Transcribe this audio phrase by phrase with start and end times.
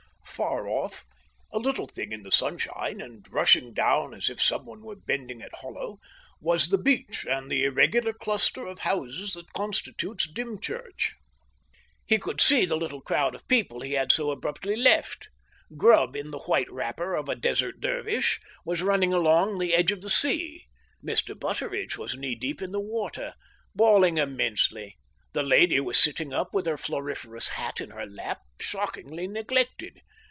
[0.41, 1.05] Far off,
[1.53, 5.39] a little thing in the sunshine, and rushing down as if some one was bending
[5.39, 5.99] it hollow,
[6.39, 11.13] was the beach and the irregular cluster of houses that constitutes Dymchurch.
[12.07, 15.29] He could see the little crowd of people he had so abruptly left.
[15.77, 20.01] Grubb, in the white wrapper of a Desert Dervish, was running along the edge of
[20.01, 20.65] the sea.
[21.05, 21.39] Mr.
[21.39, 23.35] Butteridge was knee deep in the water,
[23.75, 24.97] bawling immensely.
[25.33, 30.01] The lady was sitting up with her floriferous hat in her lap, shockingly neglected.